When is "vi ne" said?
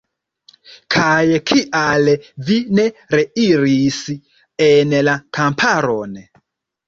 2.47-2.85